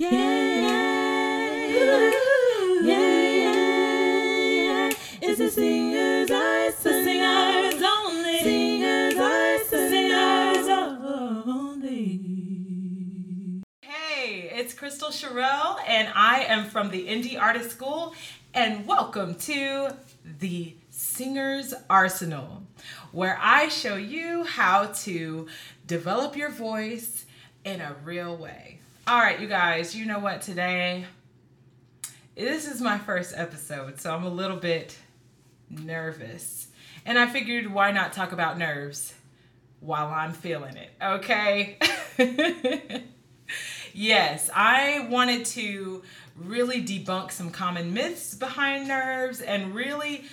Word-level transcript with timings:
Yeah, 0.00 0.10
yeah, 0.12 1.66
yeah, 1.66 2.12
yeah, 2.82 3.50
yeah. 4.54 4.90
It's 5.20 5.38
the 5.38 5.50
singers, 5.50 6.30
I 6.30 6.70
the 6.70 7.02
singers 7.02 7.82
only. 7.82 8.38
Singers, 8.38 9.14
I 9.18 9.58
the 9.68 9.76
singers 9.88 10.68
only. 11.48 12.20
Hey, 13.80 14.50
it's 14.54 14.72
Kristal 14.72 15.10
Cherelle, 15.10 15.80
and 15.88 16.12
I 16.14 16.44
am 16.44 16.66
from 16.66 16.90
the 16.90 17.08
Indie 17.08 17.36
Artist 17.36 17.72
School, 17.72 18.14
and 18.54 18.86
welcome 18.86 19.34
to 19.34 19.96
the 20.38 20.76
Singers 20.90 21.74
Arsenal, 21.90 22.62
where 23.10 23.36
I 23.42 23.66
show 23.66 23.96
you 23.96 24.44
how 24.44 24.92
to 25.02 25.48
develop 25.88 26.36
your 26.36 26.50
voice 26.50 27.24
in 27.64 27.80
a 27.80 27.96
real 28.04 28.36
way. 28.36 28.77
All 29.08 29.16
right, 29.16 29.40
you 29.40 29.46
guys, 29.46 29.96
you 29.96 30.04
know 30.04 30.18
what? 30.18 30.42
Today, 30.42 31.06
this 32.36 32.70
is 32.70 32.82
my 32.82 32.98
first 32.98 33.32
episode, 33.34 33.98
so 33.98 34.14
I'm 34.14 34.24
a 34.24 34.28
little 34.28 34.58
bit 34.58 34.98
nervous. 35.70 36.68
And 37.06 37.18
I 37.18 37.26
figured 37.26 37.72
why 37.72 37.90
not 37.90 38.12
talk 38.12 38.32
about 38.32 38.58
nerves 38.58 39.14
while 39.80 40.08
I'm 40.08 40.34
feeling 40.34 40.76
it, 40.76 40.90
okay? 41.02 41.78
yes, 43.94 44.50
I 44.54 45.06
wanted 45.08 45.46
to 45.46 46.02
really 46.36 46.84
debunk 46.84 47.32
some 47.32 47.48
common 47.48 47.94
myths 47.94 48.34
behind 48.34 48.88
nerves 48.88 49.40
and 49.40 49.74
really 49.74 50.26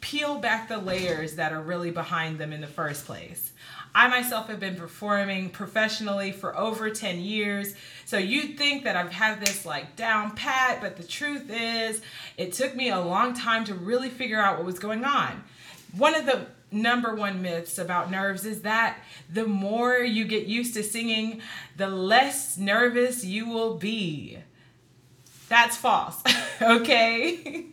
peel 0.00 0.38
back 0.38 0.68
the 0.68 0.78
layers 0.78 1.34
that 1.34 1.52
are 1.52 1.62
really 1.62 1.90
behind 1.90 2.38
them 2.38 2.52
in 2.52 2.60
the 2.60 2.68
first 2.68 3.06
place. 3.06 3.50
I 3.94 4.08
myself 4.08 4.48
have 4.48 4.58
been 4.58 4.74
performing 4.74 5.50
professionally 5.50 6.32
for 6.32 6.56
over 6.58 6.90
10 6.90 7.20
years. 7.20 7.74
So 8.04 8.18
you'd 8.18 8.58
think 8.58 8.84
that 8.84 8.96
I've 8.96 9.12
had 9.12 9.40
this 9.40 9.64
like 9.64 9.94
down 9.94 10.32
pat, 10.34 10.80
but 10.80 10.96
the 10.96 11.04
truth 11.04 11.48
is, 11.48 12.02
it 12.36 12.52
took 12.52 12.74
me 12.74 12.90
a 12.90 13.00
long 13.00 13.34
time 13.34 13.64
to 13.66 13.74
really 13.74 14.08
figure 14.10 14.40
out 14.40 14.56
what 14.56 14.66
was 14.66 14.80
going 14.80 15.04
on. 15.04 15.44
One 15.96 16.16
of 16.16 16.26
the 16.26 16.46
number 16.72 17.14
one 17.14 17.40
myths 17.40 17.78
about 17.78 18.10
nerves 18.10 18.44
is 18.44 18.62
that 18.62 18.98
the 19.32 19.46
more 19.46 19.98
you 19.98 20.24
get 20.24 20.46
used 20.46 20.74
to 20.74 20.82
singing, 20.82 21.40
the 21.76 21.88
less 21.88 22.58
nervous 22.58 23.24
you 23.24 23.48
will 23.48 23.76
be. 23.76 24.38
That's 25.48 25.76
false, 25.76 26.20
okay? 26.62 27.66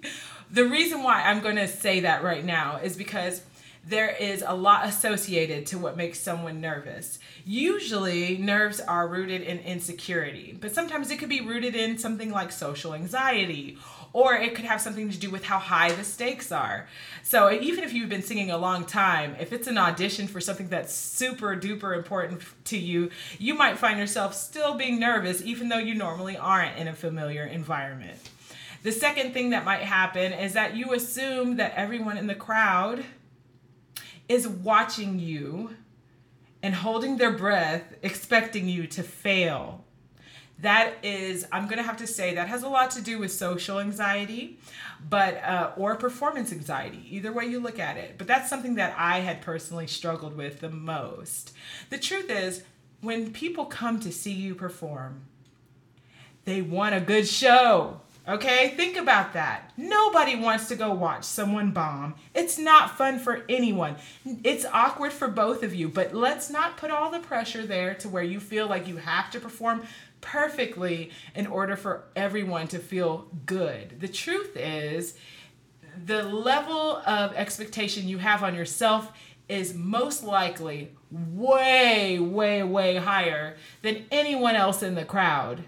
the 0.52 0.66
reason 0.66 1.02
why 1.02 1.24
I'm 1.24 1.42
to 1.56 1.68
say 1.68 2.02
that 2.02 2.24
right 2.24 2.46
now 2.46 2.78
is 2.78 2.96
because 2.96 3.42
there 3.84 4.10
is 4.10 4.44
a 4.46 4.54
lot 4.54 4.86
associated 4.86 5.66
to 5.68 5.78
what 5.78 5.98
makes 5.98 6.20
someone 6.20 6.62
nervous. 6.62 7.18
Usually, 7.44 8.38
nerves 8.38 8.80
are 8.80 9.08
rooted 9.08 9.42
in 9.42 9.60
insecurity, 9.60 10.56
but 10.60 10.74
sometimes 10.74 11.10
it 11.10 11.18
could 11.18 11.30
be 11.30 11.42
rooted 11.42 11.76
in 11.76 11.98
something 11.98 12.32
like 12.32 12.52
social 12.52 12.94
anxiety, 12.94 13.78
or 14.14 14.36
it 14.36 14.54
could 14.54 14.66
have 14.66 14.82
something 14.82 15.10
to 15.10 15.18
do 15.18 15.32
with 15.32 15.46
how 15.46 15.58
high 15.58 15.92
the 15.92 16.04
stakes 16.04 16.52
are. 16.52 16.88
So, 17.24 17.52
even 17.52 17.84
if 17.84 17.92
you've 17.92 18.10
been 18.10 18.22
singing 18.22 18.52
a 18.52 18.58
long 18.58 18.86
time, 18.86 19.36
if 19.40 19.52
it's 19.52 19.68
an 19.68 19.80
audition 19.80 20.28
for 20.28 20.40
something 20.40 20.68
that's 20.68 20.94
super 20.94 21.56
duper 21.56 21.98
important 21.98 22.44
to 22.66 22.78
you, 22.78 23.10
you 23.40 23.56
might 23.56 23.80
find 23.80 23.98
yourself 23.98 24.36
still 24.36 24.76
being 24.76 25.00
nervous, 25.00 25.42
even 25.42 25.70
though 25.70 25.80
you 25.80 25.96
normally 25.96 26.38
aren't 26.38 26.78
in 26.78 26.88
a 26.88 26.94
familiar 26.94 27.46
environment. 27.46 28.20
The 28.84 28.92
second 28.92 29.34
thing 29.34 29.52
that 29.52 29.66
might 29.66 29.82
happen 29.82 30.34
is 30.34 30.54
that 30.54 30.76
you 30.76 30.94
assume 30.94 31.58
that 31.58 31.74
everyone 31.76 32.18
in 32.18 32.28
the 32.28 32.36
crowd 32.36 33.04
is 34.28 34.48
watching 34.48 35.20
you 35.20 35.76
and 36.64 36.76
holding 36.76 37.18
their 37.18 37.32
breath, 37.32 37.84
expecting 38.02 38.68
you 38.68 38.88
to 38.88 39.04
fail. 39.04 39.84
That 40.60 40.94
is, 41.04 41.48
I'm 41.52 41.68
gonna 41.68 41.82
have 41.82 41.98
to 41.98 42.08
say, 42.08 42.36
that 42.36 42.48
has 42.48 42.62
a 42.62 42.70
lot 42.70 42.92
to 42.92 43.02
do 43.02 43.18
with 43.18 43.32
social 43.32 43.80
anxiety, 43.80 44.60
but 45.10 45.44
uh, 45.44 45.72
or 45.76 45.96
performance 45.96 46.52
anxiety. 46.52 47.04
Either 47.10 47.34
way 47.34 47.46
you 47.46 47.60
look 47.60 47.80
at 47.80 47.98
it, 47.98 48.16
but 48.20 48.28
that's 48.28 48.48
something 48.48 48.76
that 48.76 48.94
I 48.96 49.20
had 49.20 49.42
personally 49.42 49.88
struggled 49.88 50.38
with 50.38 50.60
the 50.60 50.70
most. 50.70 51.54
The 51.90 51.98
truth 51.98 52.30
is, 52.30 52.64
when 53.02 53.34
people 53.34 53.66
come 53.66 54.00
to 54.02 54.12
see 54.12 54.34
you 54.34 54.54
perform, 54.54 55.24
they 56.46 56.62
want 56.62 56.94
a 56.94 57.02
good 57.02 57.28
show. 57.28 58.02
Okay, 58.28 58.76
think 58.78 58.98
about 58.98 59.34
that. 59.34 59.72
Nobody 59.78 60.36
wants 60.36 60.68
to 60.68 60.76
go 60.76 60.94
watch 60.94 61.24
someone 61.24 61.72
bomb. 61.72 62.14
It's 62.36 62.60
not 62.60 62.96
fun 62.96 63.18
for 63.18 63.44
anyone. 63.50 63.96
It's 64.44 64.64
awkward 64.66 65.12
for 65.12 65.28
both 65.28 65.64
of 65.64 65.74
you, 65.74 65.90
but 65.90 66.14
let's 66.14 66.48
not 66.48 66.78
put 66.78 66.92
all 66.92 67.10
the 67.10 67.20
pressure 67.20 67.66
there 67.66 67.96
to 67.96 68.10
where 68.10 68.24
you 68.24 68.40
feel 68.40 68.68
like 68.68 68.88
you 68.88 68.98
have 68.98 69.32
to 69.32 69.40
perform 69.40 69.84
perfectly 70.22 71.10
in 71.34 71.48
order 71.48 71.76
for 71.76 72.04
everyone 72.16 72.68
to 72.68 72.78
feel 72.78 73.28
good. 73.48 74.00
The 74.00 74.08
truth 74.08 74.56
is, 74.56 75.16
the 76.06 76.22
level 76.22 76.98
of 77.08 77.34
expectation 77.34 78.08
you 78.08 78.20
have 78.20 78.44
on 78.44 78.54
yourself 78.54 79.12
is 79.50 79.74
most 79.74 80.24
likely 80.24 80.92
way, 81.12 82.20
way, 82.20 82.62
way 82.62 82.98
higher 82.98 83.58
than 83.82 84.06
anyone 84.12 84.56
else 84.56 84.84
in 84.84 84.94
the 84.94 85.06
crowd. 85.06 85.64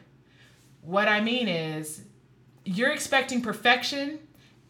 What 0.83 1.07
I 1.07 1.19
mean 1.19 1.47
is, 1.47 2.03
you're 2.65 2.91
expecting 2.91 3.41
perfection, 3.41 4.19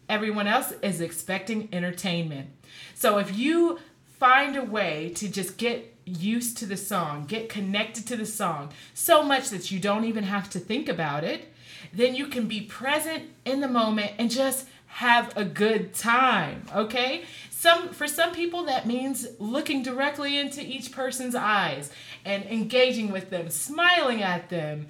everyone 0.10 0.48
else 0.48 0.72
is 0.82 1.02
expecting 1.02 1.70
entertainment. 1.72 2.50
So 2.96 3.18
if 3.18 3.38
you 3.38 3.80
find 4.20 4.56
a 4.56 4.64
way 4.64 5.12
to 5.16 5.28
just 5.30 5.58
get 5.58 5.96
used 6.06 6.58
to 6.58 6.66
the 6.66 6.78
song, 6.78 7.26
get 7.26 7.50
connected 7.50 8.06
to 8.08 8.16
the 8.16 8.26
song 8.26 8.72
so 8.94 9.24
much 9.24 9.50
that 9.50 9.72
you 9.72 9.80
don't 9.80 10.06
even 10.06 10.24
have 10.24 10.50
to 10.52 10.60
think 10.60 10.90
about 10.90 11.24
it, 11.24 11.54
then 11.94 12.16
you 12.16 12.28
can 12.28 12.48
be 12.48 12.62
present 12.62 13.24
in 13.46 13.62
the 13.62 13.68
moment 13.68 14.12
and 14.18 14.30
just 14.30 14.68
have 14.88 15.36
a 15.36 15.44
good 15.44 15.94
time, 15.94 16.64
okay? 16.76 17.24
Some 17.50 17.90
for 17.90 18.08
some 18.08 18.32
people 18.34 18.66
that 18.66 18.86
means 18.86 19.28
looking 19.40 19.82
directly 19.82 20.38
into 20.38 20.62
each 20.62 20.92
person's 20.92 21.34
eyes 21.34 21.92
and 22.26 22.44
engaging 22.46 23.12
with 23.12 23.30
them, 23.30 23.50
smiling 23.50 24.22
at 24.22 24.50
them, 24.50 24.88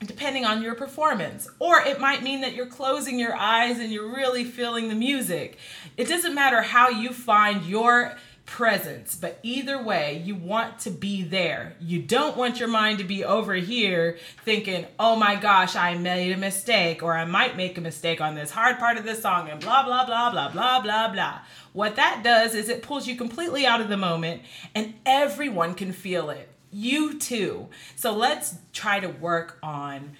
depending 0.00 0.44
on 0.44 0.62
your 0.62 0.74
performance. 0.74 1.48
Or 1.58 1.80
it 1.80 2.00
might 2.00 2.22
mean 2.22 2.42
that 2.42 2.54
you're 2.54 2.66
closing 2.66 3.18
your 3.18 3.34
eyes 3.34 3.78
and 3.78 3.92
you're 3.92 4.14
really 4.14 4.44
feeling 4.44 4.88
the 4.88 4.94
music. 4.94 5.58
It 5.96 6.08
doesn't 6.08 6.34
matter 6.34 6.62
how 6.62 6.88
you 6.88 7.10
find 7.10 7.64
your 7.64 8.16
presence, 8.44 9.16
but 9.16 9.40
either 9.42 9.82
way, 9.82 10.22
you 10.24 10.34
want 10.34 10.78
to 10.78 10.90
be 10.90 11.22
there. 11.22 11.74
You 11.80 12.00
don't 12.00 12.36
want 12.36 12.60
your 12.60 12.68
mind 12.68 12.98
to 12.98 13.04
be 13.04 13.24
over 13.24 13.54
here 13.54 14.18
thinking, 14.44 14.86
oh 15.00 15.16
my 15.16 15.34
gosh, 15.34 15.74
I 15.74 15.96
made 15.96 16.32
a 16.32 16.36
mistake, 16.36 17.02
or 17.02 17.14
I 17.14 17.24
might 17.24 17.56
make 17.56 17.76
a 17.76 17.80
mistake 17.80 18.20
on 18.20 18.36
this 18.36 18.52
hard 18.52 18.78
part 18.78 18.98
of 18.98 19.04
the 19.04 19.16
song, 19.16 19.50
and 19.50 19.60
blah, 19.60 19.84
blah, 19.84 20.06
blah, 20.06 20.30
blah, 20.30 20.50
blah, 20.50 20.80
blah, 20.80 21.12
blah. 21.12 21.40
What 21.72 21.96
that 21.96 22.22
does 22.22 22.54
is 22.54 22.68
it 22.68 22.82
pulls 22.82 23.08
you 23.08 23.16
completely 23.16 23.66
out 23.66 23.80
of 23.80 23.88
the 23.88 23.96
moment, 23.96 24.42
and 24.74 24.94
everyone 25.04 25.74
can 25.74 25.92
feel 25.92 26.30
it 26.30 26.48
you 26.76 27.18
too. 27.18 27.68
So 27.96 28.14
let's 28.14 28.56
try 28.72 29.00
to 29.00 29.08
work 29.08 29.58
on 29.62 30.16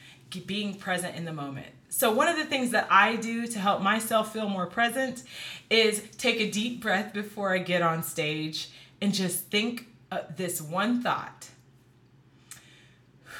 being 0.46 0.74
present 0.74 1.14
in 1.14 1.24
the 1.24 1.32
moment. 1.32 1.68
So, 1.88 2.12
one 2.12 2.28
of 2.28 2.36
the 2.36 2.44
things 2.44 2.72
that 2.72 2.88
I 2.90 3.16
do 3.16 3.46
to 3.46 3.58
help 3.58 3.80
myself 3.80 4.32
feel 4.32 4.48
more 4.48 4.66
present 4.66 5.22
is 5.70 6.02
take 6.18 6.40
a 6.40 6.50
deep 6.50 6.82
breath 6.82 7.14
before 7.14 7.54
I 7.54 7.58
get 7.58 7.80
on 7.80 8.02
stage 8.02 8.70
and 9.00 9.14
just 9.14 9.44
think 9.46 9.86
this 10.36 10.60
one 10.60 11.02
thought. 11.02 11.48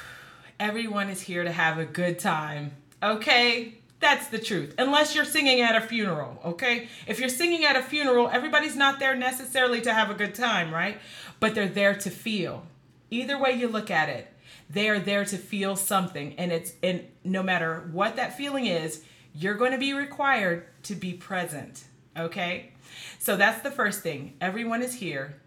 Everyone 0.59 1.09
is 1.09 1.21
here 1.21 1.43
to 1.43 1.51
have 1.51 1.77
a 1.77 1.85
good 1.85 2.17
time, 2.17 2.71
okay? 3.03 3.75
That's 3.99 4.27
the 4.27 4.39
truth. 4.39 4.73
Unless 4.77 5.13
you're 5.13 5.25
singing 5.25 5.61
at 5.61 5.75
a 5.75 5.81
funeral, 5.85 6.39
okay? 6.45 6.87
If 7.05 7.19
you're 7.19 7.29
singing 7.29 7.65
at 7.65 7.75
a 7.75 7.83
funeral, 7.83 8.29
everybody's 8.29 8.75
not 8.75 8.99
there 8.99 9.15
necessarily 9.15 9.81
to 9.81 9.93
have 9.93 10.09
a 10.09 10.15
good 10.15 10.33
time, 10.33 10.73
right? 10.73 10.97
But 11.39 11.53
they're 11.53 11.67
there 11.67 11.95
to 11.95 12.09
feel. 12.09 12.63
Either 13.09 13.37
way 13.37 13.51
you 13.51 13.67
look 13.67 13.89
at 13.89 14.09
it, 14.09 14.27
they 14.69 14.89
are 14.89 14.99
there 14.99 15.25
to 15.25 15.37
feel 15.37 15.75
something 15.75 16.35
and 16.37 16.51
it's 16.51 16.73
and 16.83 17.05
no 17.23 17.41
matter 17.41 17.87
what 17.91 18.15
that 18.15 18.35
feeling 18.35 18.65
is, 18.65 19.03
you're 19.33 19.55
going 19.55 19.71
to 19.71 19.77
be 19.77 19.93
required 19.93 20.65
to 20.83 20.95
be 20.95 21.13
present, 21.13 21.85
okay? 22.17 22.71
So 23.19 23.37
that's 23.37 23.61
the 23.61 23.71
first 23.71 24.01
thing. 24.01 24.33
Everyone 24.41 24.81
is 24.81 24.95
here 24.95 25.39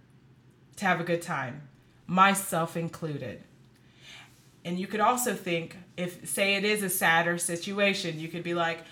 to 0.77 0.85
have 0.85 1.01
a 1.01 1.05
good 1.05 1.23
time, 1.23 1.69
myself 2.07 2.77
included. 2.77 3.43
And 4.65 4.79
you 4.79 4.87
could 4.87 5.01
also 5.01 5.35
think 5.35 5.77
if 5.97 6.29
say 6.29 6.55
it 6.55 6.65
is 6.65 6.83
a 6.83 6.89
sadder 6.89 7.39
situation, 7.39 8.21
you 8.21 8.29
could 8.29 8.43
be 8.43 8.55
like, 8.55 8.85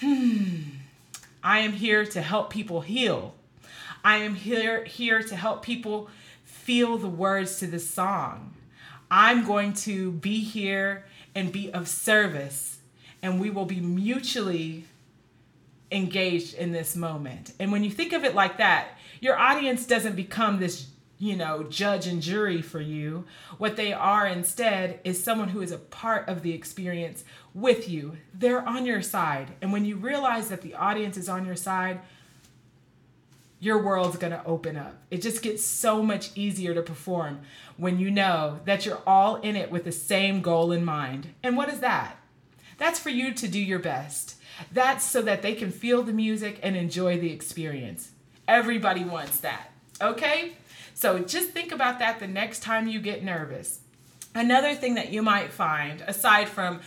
"Hmm, 0.00 0.60
I 1.42 1.60
am 1.60 1.72
here 1.72 2.04
to 2.04 2.20
help 2.22 2.50
people 2.50 2.82
heal. 2.82 3.34
I 4.04 4.18
am 4.18 4.34
here 4.34 4.84
here 4.84 5.22
to 5.22 5.36
help 5.36 5.62
people 5.62 6.10
feel 6.68 6.98
the 6.98 7.08
words 7.08 7.58
to 7.60 7.66
the 7.66 7.78
song. 7.78 8.54
I'm 9.10 9.46
going 9.46 9.72
to 9.88 10.12
be 10.12 10.40
here 10.40 11.06
and 11.34 11.50
be 11.50 11.72
of 11.72 11.88
service, 11.88 12.80
and 13.22 13.40
we 13.40 13.48
will 13.48 13.64
be 13.64 13.80
mutually 13.80 14.84
engaged 15.90 16.52
in 16.52 16.72
this 16.72 16.94
moment. 16.94 17.52
And 17.58 17.72
when 17.72 17.84
you 17.84 17.90
think 17.90 18.12
of 18.12 18.22
it 18.22 18.34
like 18.34 18.58
that, 18.58 18.88
your 19.18 19.38
audience 19.38 19.86
doesn't 19.86 20.14
become 20.14 20.60
this 20.60 20.88
you 21.18 21.36
know, 21.36 21.64
judge 21.64 22.06
and 22.06 22.20
jury 22.20 22.60
for 22.60 22.82
you. 22.82 23.24
What 23.56 23.76
they 23.76 23.94
are 23.94 24.26
instead 24.26 25.00
is 25.04 25.24
someone 25.24 25.48
who 25.48 25.62
is 25.62 25.72
a 25.72 25.78
part 25.78 26.28
of 26.28 26.42
the 26.42 26.52
experience 26.52 27.24
with 27.54 27.88
you. 27.88 28.18
They're 28.34 28.64
on 28.68 28.84
your 28.84 29.00
side. 29.00 29.48
And 29.62 29.72
when 29.72 29.86
you 29.86 29.96
realize 29.96 30.48
that 30.50 30.60
the 30.60 30.74
audience 30.74 31.16
is 31.16 31.30
on 31.30 31.46
your 31.46 31.56
side, 31.56 32.02
your 33.60 33.82
world's 33.82 34.16
going 34.16 34.32
to 34.32 34.44
open 34.44 34.76
up. 34.76 34.94
It 35.10 35.22
just 35.22 35.42
gets 35.42 35.64
so 35.64 36.02
much 36.02 36.30
easier 36.36 36.74
to 36.74 36.82
perform 36.82 37.40
when 37.76 37.98
you 37.98 38.10
know 38.10 38.60
that 38.64 38.86
you're 38.86 39.02
all 39.06 39.36
in 39.36 39.56
it 39.56 39.70
with 39.70 39.84
the 39.84 39.92
same 39.92 40.42
goal 40.42 40.72
in 40.72 40.84
mind. 40.84 41.28
And 41.42 41.56
what 41.56 41.68
is 41.68 41.80
that? 41.80 42.16
That's 42.78 43.00
for 43.00 43.10
you 43.10 43.34
to 43.34 43.48
do 43.48 43.58
your 43.58 43.80
best. 43.80 44.36
That's 44.72 45.04
so 45.04 45.22
that 45.22 45.42
they 45.42 45.54
can 45.54 45.70
feel 45.70 46.02
the 46.02 46.12
music 46.12 46.60
and 46.62 46.76
enjoy 46.76 47.18
the 47.18 47.32
experience. 47.32 48.12
Everybody 48.46 49.04
wants 49.04 49.40
that. 49.40 49.70
Okay? 50.00 50.52
So 50.94 51.18
just 51.18 51.50
think 51.50 51.72
about 51.72 51.98
that 51.98 52.20
the 52.20 52.26
next 52.26 52.62
time 52.62 52.86
you 52.86 53.00
get 53.00 53.22
nervous. 53.24 53.80
Another 54.34 54.74
thing 54.74 54.94
that 54.94 55.12
you 55.12 55.22
might 55.22 55.52
find, 55.52 56.02
aside 56.06 56.48
from 56.48 56.80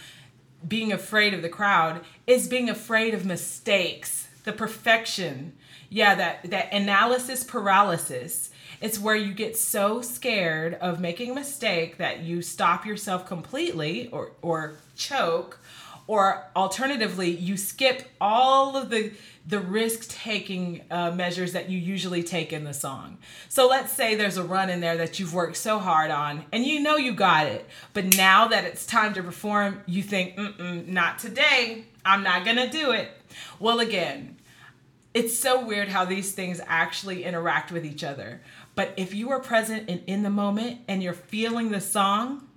being 0.68 0.94
afraid 0.94 1.34
of 1.34 1.42
the 1.42 1.50
crowd, 1.50 2.02
is 2.28 2.48
being 2.48 2.70
afraid 2.70 3.14
of 3.14 3.26
mistakes, 3.26 4.28
the 4.44 4.54
perfection. 4.54 5.54
Yeah, 5.94 6.16
that, 6.16 6.50
that 6.50 6.72
analysis 6.72 7.44
paralysis. 7.44 8.50
It's 8.80 8.98
where 8.98 9.16
you 9.16 9.34
get 9.34 9.58
so 9.58 10.02
scared 10.02 10.76
of 10.76 11.02
making 11.02 11.32
a 11.32 11.36
mistake 11.36 11.98
that 11.98 12.22
you 12.22 12.42
stop 12.42 12.86
yourself 12.86 13.26
completely 13.28 14.08
or, 14.08 14.32
or 14.42 14.76
choke 14.96 15.60
or 16.08 16.46
alternatively 16.56 17.30
you 17.30 17.58
skip 17.58 18.04
all 18.20 18.76
of 18.76 18.90
the 18.90 19.12
the 19.48 19.60
risk 19.60 20.10
taking 20.10 20.82
uh, 20.92 21.12
measures 21.12 21.54
that 21.54 21.70
you 21.70 21.78
usually 21.78 22.24
take 22.24 22.52
in 22.52 22.64
the 22.64 22.74
song 22.74 23.18
so 23.50 23.68
let's 23.68 23.94
say 23.94 24.16
there's 24.16 24.38
a 24.38 24.44
run 24.44 24.70
in 24.70 24.82
there 24.82 24.98
that 24.98 25.20
you've 25.20 25.34
worked 25.34 25.56
so 25.58 25.78
hard 25.80 26.12
on 26.12 26.44
and 26.52 26.66
you 26.66 26.80
know 26.80 26.98
you 26.98 27.14
got 27.14 27.46
it 27.48 27.68
but 27.94 28.04
now 28.18 28.48
that 28.48 28.66
it's 28.66 28.86
time 28.86 29.14
to 29.14 29.22
perform 29.24 29.80
you 29.86 30.02
think 30.02 30.36
Mm-mm, 30.36 30.88
not 30.88 31.20
today 31.20 31.86
i'm 32.04 32.24
not 32.24 32.44
gonna 32.44 32.70
do 32.70 32.92
it 32.92 33.10
well 33.60 33.80
again 33.80 34.38
it's 35.13 35.38
so 35.38 35.66
weird 35.66 35.90
how 35.90 36.06
these 36.06 36.31
things 36.31 36.62
actually 36.68 37.24
interact 37.24 37.72
with 37.72 37.86
each 37.86 38.04
other 38.04 38.42
but 38.75 38.94
if 38.98 39.13
you 39.13 39.30
are 39.31 39.40
present 39.40 39.90
and 39.90 40.02
in 40.08 40.24
the 40.24 40.30
moment 40.30 40.80
and 40.88 41.04
you're 41.04 41.13
feeling 41.13 41.72
the 41.72 41.81
song 41.81 42.48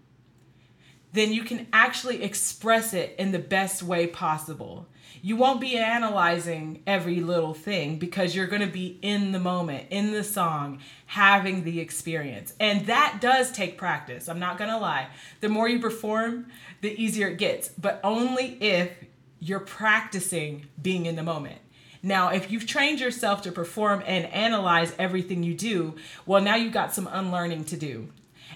then 1.14 1.32
you 1.32 1.44
can 1.44 1.68
actually 1.72 2.24
express 2.24 2.92
it 2.92 3.14
in 3.20 3.30
the 3.30 3.38
best 3.38 3.84
way 3.84 4.04
possible. 4.04 4.88
You 5.22 5.36
won't 5.36 5.60
be 5.60 5.76
analyzing 5.76 6.82
every 6.88 7.20
little 7.20 7.54
thing 7.54 8.00
because 8.00 8.34
you're 8.34 8.48
going 8.48 8.62
to 8.62 8.66
be 8.66 8.98
in 9.00 9.30
the 9.30 9.38
moment, 9.38 9.86
in 9.90 10.10
the 10.10 10.24
song, 10.24 10.80
having 11.06 11.62
the 11.62 11.78
experience. 11.78 12.52
And 12.58 12.86
that 12.88 13.18
does 13.20 13.52
take 13.52 13.78
practice. 13.78 14.28
I'm 14.28 14.40
not 14.40 14.58
going 14.58 14.70
to 14.70 14.76
lie. 14.76 15.06
The 15.40 15.48
more 15.48 15.68
you 15.68 15.78
perform, 15.78 16.46
the 16.80 17.00
easier 17.00 17.28
it 17.28 17.38
gets, 17.38 17.68
but 17.68 18.00
only 18.02 18.58
if 18.60 18.90
you're 19.38 19.60
practicing 19.60 20.66
being 20.82 21.06
in 21.06 21.14
the 21.14 21.22
moment. 21.22 21.60
Now, 22.04 22.28
if 22.28 22.50
you've 22.50 22.66
trained 22.66 23.00
yourself 23.00 23.40
to 23.42 23.50
perform 23.50 24.02
and 24.06 24.26
analyze 24.26 24.94
everything 24.98 25.42
you 25.42 25.54
do, 25.54 25.94
well, 26.26 26.42
now 26.42 26.54
you've 26.54 26.74
got 26.74 26.92
some 26.92 27.08
unlearning 27.10 27.64
to 27.64 27.78
do. 27.78 28.10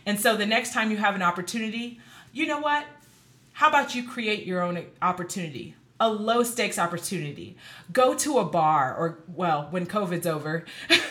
And 0.04 0.20
so 0.20 0.36
the 0.36 0.44
next 0.44 0.74
time 0.74 0.90
you 0.90 0.98
have 0.98 1.14
an 1.14 1.22
opportunity, 1.22 1.98
you 2.30 2.46
know 2.46 2.60
what? 2.60 2.84
How 3.54 3.70
about 3.70 3.94
you 3.94 4.06
create 4.06 4.44
your 4.44 4.60
own 4.60 4.84
opportunity? 5.00 5.76
A 5.98 6.10
low 6.10 6.42
stakes 6.42 6.78
opportunity. 6.78 7.56
Go 7.90 8.14
to 8.16 8.36
a 8.38 8.44
bar 8.44 8.94
or 8.94 9.20
well, 9.34 9.68
when 9.70 9.86
COVID's 9.86 10.26
over, 10.26 10.66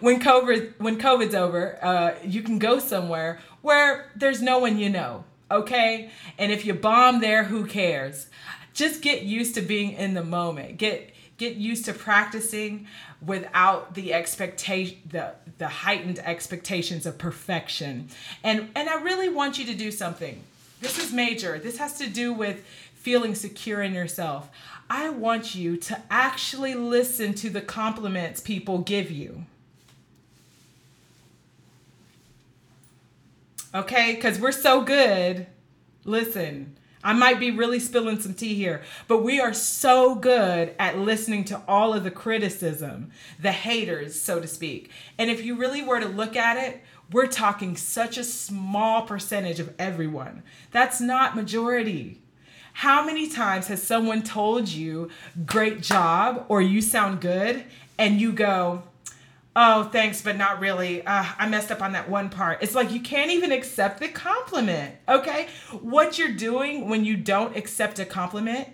when 0.00 0.20
COVID 0.20 0.74
when 0.78 0.98
COVID's 0.98 1.34
over, 1.34 1.82
uh, 1.82 2.16
you 2.22 2.42
can 2.42 2.58
go 2.58 2.78
somewhere 2.78 3.40
where 3.62 4.12
there's 4.14 4.42
no 4.42 4.58
one 4.58 4.78
you 4.78 4.90
know. 4.90 5.24
Okay, 5.50 6.10
and 6.38 6.52
if 6.52 6.66
you 6.66 6.74
bomb 6.74 7.20
there, 7.20 7.44
who 7.44 7.64
cares? 7.64 8.28
Just 8.74 9.00
get 9.02 9.22
used 9.22 9.54
to 9.56 9.62
being 9.62 9.92
in 9.92 10.14
the 10.14 10.22
moment. 10.22 10.76
Get 10.76 11.12
get 11.40 11.56
used 11.56 11.86
to 11.86 11.94
practicing 11.94 12.86
without 13.24 13.94
the 13.94 14.12
expectation 14.12 14.98
the 15.08 15.32
the 15.56 15.68
heightened 15.68 16.18
expectations 16.20 17.06
of 17.06 17.16
perfection. 17.16 18.08
And 18.44 18.68
and 18.76 18.88
i 18.88 19.00
really 19.00 19.30
want 19.30 19.58
you 19.58 19.64
to 19.64 19.74
do 19.74 19.90
something. 19.90 20.42
This 20.80 20.98
is 20.98 21.12
major. 21.12 21.58
This 21.58 21.78
has 21.78 21.96
to 21.98 22.08
do 22.08 22.32
with 22.32 22.62
feeling 22.94 23.34
secure 23.34 23.82
in 23.82 23.94
yourself. 23.94 24.50
I 24.90 25.08
want 25.08 25.54
you 25.54 25.76
to 25.78 26.02
actually 26.10 26.74
listen 26.74 27.32
to 27.34 27.48
the 27.48 27.62
compliments 27.62 28.40
people 28.40 28.78
give 28.78 29.10
you. 29.10 29.46
Okay? 33.74 34.14
Because 34.14 34.38
we're 34.38 34.52
so 34.52 34.82
good. 34.82 35.46
Listen 36.04 36.76
I 37.02 37.14
might 37.14 37.40
be 37.40 37.50
really 37.50 37.80
spilling 37.80 38.20
some 38.20 38.34
tea 38.34 38.54
here, 38.54 38.82
but 39.08 39.22
we 39.22 39.40
are 39.40 39.54
so 39.54 40.14
good 40.14 40.74
at 40.78 40.98
listening 40.98 41.44
to 41.46 41.62
all 41.66 41.94
of 41.94 42.04
the 42.04 42.10
criticism, 42.10 43.10
the 43.40 43.52
haters, 43.52 44.20
so 44.20 44.38
to 44.38 44.46
speak. 44.46 44.90
And 45.16 45.30
if 45.30 45.42
you 45.42 45.56
really 45.56 45.82
were 45.82 46.00
to 46.00 46.08
look 46.08 46.36
at 46.36 46.58
it, 46.58 46.82
we're 47.10 47.26
talking 47.26 47.76
such 47.76 48.18
a 48.18 48.24
small 48.24 49.02
percentage 49.02 49.60
of 49.60 49.74
everyone. 49.78 50.42
That's 50.72 51.00
not 51.00 51.36
majority. 51.36 52.20
How 52.74 53.04
many 53.04 53.28
times 53.28 53.68
has 53.68 53.82
someone 53.82 54.22
told 54.22 54.68
you, 54.68 55.08
great 55.46 55.80
job, 55.80 56.44
or 56.48 56.60
you 56.62 56.80
sound 56.80 57.20
good, 57.20 57.64
and 57.98 58.20
you 58.20 58.32
go, 58.32 58.82
oh, 59.56 59.84
thanks, 59.84 60.22
but 60.22 60.36
not 60.36 60.60
really. 60.60 61.04
Uh, 61.04 61.24
I 61.38 61.48
messed 61.48 61.70
up 61.70 61.82
on 61.82 61.92
that 61.92 62.08
one 62.08 62.30
part. 62.30 62.62
It's 62.62 62.74
like 62.74 62.90
you 62.90 63.00
can't 63.00 63.30
even 63.30 63.52
accept 63.52 64.00
the 64.00 64.08
compliment, 64.08 64.94
okay? 65.08 65.48
What 65.80 66.18
you're 66.18 66.32
doing 66.32 66.88
when 66.88 67.04
you 67.04 67.16
don't 67.16 67.56
accept 67.56 67.98
a 67.98 68.04
compliment 68.04 68.68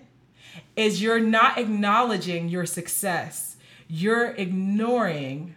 is 0.75 1.01
you're 1.01 1.19
not 1.19 1.57
acknowledging 1.57 2.49
your 2.49 2.65
success. 2.65 3.57
You're 3.87 4.31
ignoring 4.31 5.55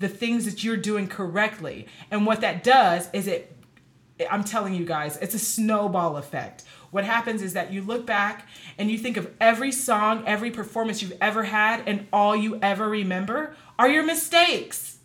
the 0.00 0.08
things 0.08 0.44
that 0.46 0.64
you're 0.64 0.76
doing 0.76 1.06
correctly. 1.06 1.86
And 2.10 2.26
what 2.26 2.40
that 2.40 2.64
does 2.64 3.08
is 3.12 3.28
it, 3.28 3.56
I'm 4.30 4.44
telling 4.44 4.74
you 4.74 4.84
guys, 4.84 5.16
it's 5.18 5.34
a 5.34 5.38
snowball 5.38 6.16
effect. 6.16 6.64
What 6.90 7.04
happens 7.04 7.42
is 7.42 7.52
that 7.52 7.72
you 7.72 7.82
look 7.82 8.04
back 8.04 8.48
and 8.76 8.90
you 8.90 8.98
think 8.98 9.16
of 9.16 9.30
every 9.40 9.70
song, 9.70 10.24
every 10.26 10.50
performance 10.50 11.00
you've 11.00 11.16
ever 11.20 11.44
had, 11.44 11.82
and 11.86 12.08
all 12.12 12.34
you 12.34 12.58
ever 12.60 12.88
remember 12.88 13.54
are 13.80 13.88
your 13.88 14.02
mistakes. 14.02 14.98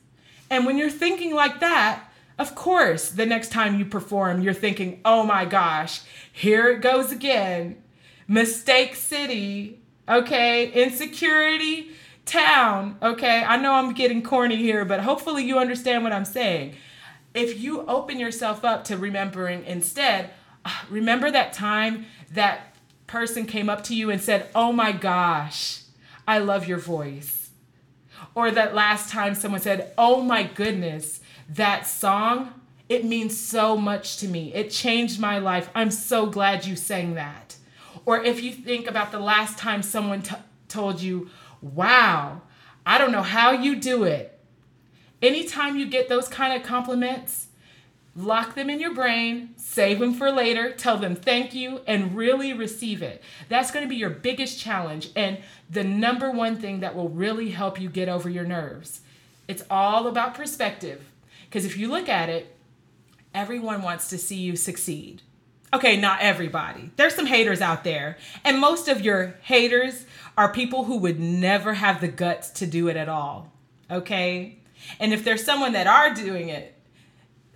And 0.49 0.65
when 0.65 0.77
you're 0.77 0.89
thinking 0.89 1.33
like 1.33 1.61
that, 1.61 2.11
of 2.37 2.55
course, 2.55 3.09
the 3.09 3.25
next 3.25 3.53
time 3.53 3.79
you 3.79 3.85
perform, 3.85 4.41
you're 4.41 4.53
thinking, 4.53 4.99
oh 5.05 5.23
my 5.23 5.45
gosh, 5.45 6.01
here 6.29 6.67
it 6.67 6.81
goes 6.81 7.09
again. 7.09 7.81
Mistake 8.27 8.97
City, 8.97 9.79
okay? 10.09 10.69
Insecurity 10.73 11.91
Town, 12.25 12.97
okay? 13.01 13.45
I 13.45 13.55
know 13.55 13.71
I'm 13.75 13.93
getting 13.93 14.21
corny 14.21 14.57
here, 14.57 14.83
but 14.83 14.99
hopefully 14.99 15.45
you 15.45 15.57
understand 15.57 16.03
what 16.03 16.11
I'm 16.11 16.25
saying. 16.25 16.75
If 17.33 17.61
you 17.61 17.85
open 17.87 18.19
yourself 18.19 18.65
up 18.65 18.83
to 18.85 18.97
remembering 18.97 19.63
instead, 19.63 20.31
ah, 20.65 20.85
remember 20.89 21.31
that 21.31 21.53
time 21.53 22.07
that 22.33 22.75
person 23.07 23.45
came 23.45 23.69
up 23.69 23.85
to 23.85 23.95
you 23.95 24.09
and 24.09 24.19
said, 24.19 24.49
Oh 24.53 24.73
my 24.73 24.91
gosh, 24.91 25.83
I 26.27 26.39
love 26.39 26.67
your 26.67 26.79
voice. 26.79 27.44
Or 28.33 28.51
that 28.51 28.75
last 28.75 29.09
time 29.09 29.35
someone 29.35 29.61
said, 29.61 29.93
Oh 29.97 30.21
my 30.21 30.43
goodness, 30.43 31.21
that 31.49 31.87
song, 31.87 32.53
it 32.87 33.05
means 33.05 33.37
so 33.39 33.77
much 33.77 34.17
to 34.17 34.27
me. 34.27 34.53
It 34.53 34.69
changed 34.69 35.19
my 35.19 35.39
life. 35.39 35.69
I'm 35.73 35.91
so 35.91 36.27
glad 36.27 36.65
you 36.65 36.75
sang 36.75 37.15
that. 37.15 37.55
Or 38.05 38.23
if 38.23 38.43
you 38.43 38.51
think 38.51 38.87
about 38.87 39.11
the 39.11 39.19
last 39.19 39.57
time 39.57 39.81
someone 39.81 40.21
t- 40.21 40.35
told 40.67 41.01
you, 41.01 41.29
Wow, 41.61 42.41
I 42.85 42.97
don't 42.97 43.11
know 43.11 43.23
how 43.23 43.51
you 43.51 43.75
do 43.75 44.03
it. 44.03 44.39
Anytime 45.21 45.77
you 45.77 45.87
get 45.87 46.09
those 46.09 46.27
kind 46.27 46.53
of 46.53 46.67
compliments, 46.67 47.47
lock 48.15 48.55
them 48.55 48.69
in 48.69 48.79
your 48.79 48.93
brain, 48.93 49.53
save 49.57 49.99
them 49.99 50.13
for 50.13 50.31
later, 50.31 50.71
tell 50.71 50.97
them 50.97 51.15
thank 51.15 51.53
you, 51.53 51.81
and 51.85 52.15
really 52.15 52.53
receive 52.53 53.01
it. 53.01 53.21
That's 53.49 53.71
going 53.71 53.83
to 53.83 53.89
be 53.89 53.97
your 53.97 54.09
biggest 54.09 54.59
challenge 54.59 55.09
and 55.15 55.39
the 55.69 55.83
number 55.83 56.31
one 56.31 56.55
thing 56.55 56.79
that 56.79 56.95
will 56.95 57.09
really 57.09 57.49
help 57.49 57.79
you 57.79 57.89
get 57.89 58.07
over 58.07 58.29
your 58.29 58.45
nerves. 58.45 59.01
It's 59.47 59.63
all 59.69 60.07
about 60.07 60.33
perspective. 60.33 61.03
Because 61.45 61.65
if 61.65 61.77
you 61.77 61.89
look 61.89 62.09
at 62.09 62.29
it, 62.29 62.55
everyone 63.33 63.81
wants 63.81 64.09
to 64.09 64.17
see 64.17 64.37
you 64.37 64.55
succeed. 64.55 65.21
Okay, 65.73 65.97
not 65.97 66.21
everybody. 66.21 66.91
There's 66.95 67.15
some 67.15 67.25
haters 67.25 67.61
out 67.61 67.83
there. 67.83 68.17
And 68.43 68.59
most 68.59 68.87
of 68.87 69.01
your 69.01 69.35
haters 69.41 70.05
are 70.37 70.51
people 70.51 70.85
who 70.85 70.97
would 70.97 71.19
never 71.19 71.73
have 71.73 72.01
the 72.01 72.07
guts 72.07 72.49
to 72.51 72.67
do 72.67 72.87
it 72.87 72.95
at 72.95 73.09
all. 73.09 73.51
Okay? 73.91 74.59
And 74.99 75.13
if 75.13 75.23
there's 75.23 75.43
someone 75.43 75.73
that 75.73 75.87
are 75.87 76.13
doing 76.13 76.49
it, 76.49 76.74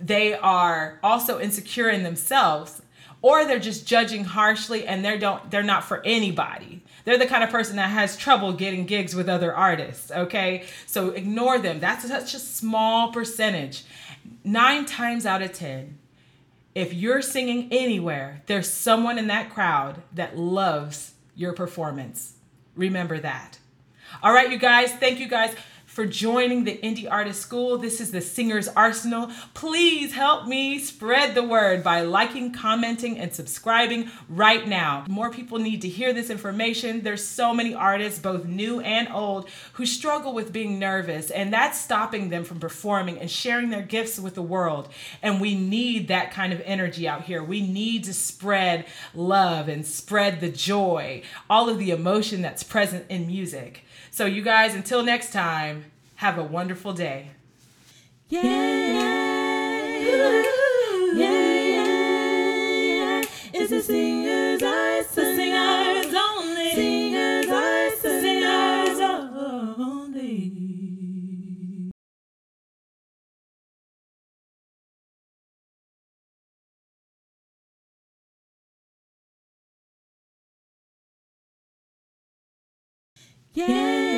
they 0.01 0.33
are 0.33 0.99
also 1.03 1.39
insecure 1.39 1.89
in 1.89 2.03
themselves 2.03 2.81
or 3.21 3.45
they're 3.45 3.59
just 3.59 3.85
judging 3.85 4.23
harshly 4.23 4.87
and 4.87 5.03
they 5.03 5.17
don't 5.17 5.51
they're 5.51 5.63
not 5.63 5.83
for 5.83 6.01
anybody. 6.05 6.81
They're 7.05 7.17
the 7.17 7.25
kind 7.25 7.43
of 7.43 7.49
person 7.49 7.75
that 7.77 7.89
has 7.89 8.15
trouble 8.15 8.53
getting 8.53 8.85
gigs 8.85 9.15
with 9.15 9.27
other 9.27 9.53
artists 9.53 10.11
okay? 10.11 10.65
So 10.85 11.09
ignore 11.09 11.59
them. 11.59 11.79
That's 11.79 12.07
such 12.07 12.33
a 12.33 12.39
small 12.39 13.11
percentage. 13.11 13.83
Nine 14.43 14.85
times 14.85 15.25
out 15.25 15.41
of 15.41 15.53
ten 15.53 15.97
if 16.75 16.93
you're 16.93 17.21
singing 17.21 17.67
anywhere 17.71 18.43
there's 18.45 18.69
someone 18.71 19.17
in 19.17 19.27
that 19.27 19.49
crowd 19.49 20.01
that 20.13 20.37
loves 20.37 21.13
your 21.35 21.53
performance. 21.53 22.35
Remember 22.75 23.19
that. 23.19 23.59
All 24.23 24.33
right 24.33 24.49
you 24.49 24.57
guys. 24.57 24.91
Thank 24.93 25.19
you 25.19 25.27
guys 25.27 25.55
for 25.89 26.05
joining 26.05 26.65
the 26.65 26.77
Indie 26.77 27.11
Artist 27.11 27.41
School. 27.41 27.77
This 27.79 27.99
is 27.99 28.11
the 28.11 28.21
Singer's 28.21 28.67
Arsenal. 28.67 29.31
Please 29.55 30.13
help 30.13 30.47
me 30.47 30.77
spread 30.77 31.33
the 31.33 31.43
word 31.43 31.83
by 31.83 32.01
liking, 32.01 32.53
commenting, 32.53 33.17
and 33.17 33.33
subscribing 33.33 34.11
right 34.29 34.67
now. 34.67 35.03
More 35.09 35.31
people 35.31 35.57
need 35.57 35.81
to 35.81 35.89
hear 35.89 36.13
this 36.13 36.29
information. 36.29 37.01
There's 37.01 37.25
so 37.25 37.55
many 37.55 37.73
artists, 37.73 38.19
both 38.19 38.45
new 38.45 38.79
and 38.81 39.09
old, 39.11 39.49
who 39.73 39.85
struggle 39.87 40.31
with 40.31 40.53
being 40.53 40.77
nervous, 40.77 41.31
and 41.31 41.51
that's 41.51 41.81
stopping 41.81 42.29
them 42.29 42.43
from 42.43 42.59
performing 42.59 43.17
and 43.17 43.29
sharing 43.29 43.71
their 43.71 43.81
gifts 43.81 44.19
with 44.19 44.35
the 44.35 44.43
world. 44.43 44.89
And 45.23 45.41
we 45.41 45.55
need 45.55 46.07
that 46.09 46.31
kind 46.31 46.53
of 46.53 46.61
energy 46.65 47.07
out 47.07 47.23
here. 47.23 47.43
We 47.43 47.61
need 47.61 48.03
to 48.03 48.13
spread 48.13 48.85
love 49.15 49.67
and 49.67 49.85
spread 49.85 50.39
the 50.39 50.51
joy, 50.51 51.23
all 51.49 51.67
of 51.67 51.79
the 51.79 51.89
emotion 51.89 52.43
that's 52.43 52.63
present 52.63 53.07
in 53.09 53.25
music. 53.25 53.85
So, 54.11 54.25
you 54.25 54.41
guys, 54.41 54.75
until 54.75 55.03
next 55.03 55.31
time, 55.31 55.85
have 56.15 56.37
a 56.37 56.43
wonderful 56.43 56.93
day. 56.93 57.31
Yeah, 58.27 58.43
yeah, 58.43 60.03
yeah, 61.13 61.43
yeah. 63.21 63.23
It's 63.53 63.71
a 63.71 63.81
singer's 63.81 64.28
Yeah. 83.55 84.08